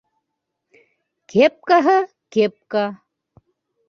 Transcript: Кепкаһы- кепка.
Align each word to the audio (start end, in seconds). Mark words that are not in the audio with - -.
Кепкаһы- 1.33 1.93
кепка. 2.37 2.83